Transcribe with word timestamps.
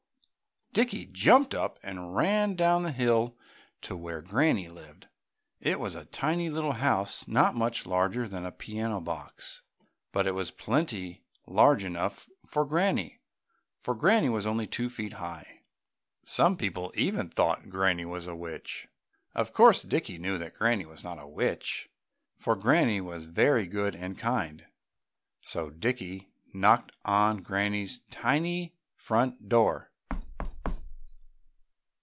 Dickie 0.73 1.05
jumped 1.05 1.53
up 1.53 1.79
and 1.83 2.15
ran 2.15 2.55
down 2.55 2.83
the 2.83 2.93
hill 2.93 3.35
to 3.81 3.97
where 3.97 4.21
Granny 4.21 4.69
lived. 4.69 5.09
It 5.59 5.81
was 5.81 5.95
a 5.95 6.05
tiny 6.05 6.49
little 6.49 6.71
house, 6.71 7.27
not 7.27 7.55
much 7.55 7.85
larger 7.85 8.25
than 8.25 8.45
a 8.45 8.53
piano 8.53 9.01
box, 9.01 9.63
but 10.13 10.25
it 10.25 10.31
was 10.31 10.49
plenty 10.49 11.25
large 11.45 11.83
enough 11.83 12.29
for 12.45 12.63
Granny, 12.63 13.19
for 13.79 13.93
Granny 13.93 14.29
was 14.29 14.45
only 14.45 14.65
two 14.65 14.87
feet 14.89 15.11
high. 15.15 15.63
Some 16.23 16.55
people 16.55 16.93
even 16.95 17.27
thought 17.27 17.67
Granny 17.67 18.05
was 18.05 18.25
a 18.25 18.33
witch. 18.33 18.87
Of 19.35 19.51
course 19.51 19.83
Dickie 19.83 20.19
knew 20.19 20.37
that 20.37 20.53
Granny 20.55 20.85
was 20.85 21.03
not 21.03 21.19
a 21.19 21.27
witch, 21.27 21.89
for 22.37 22.55
Granny 22.55 23.01
was 23.01 23.25
very 23.25 23.67
good 23.67 23.93
and 23.93 24.17
kind. 24.17 24.67
So 25.41 25.69
Dickie 25.69 26.31
knocked 26.53 26.93
at 27.05 27.43
Granny's 27.43 27.99
tiny 28.09 28.77
front 28.95 29.49
door. 29.49 29.89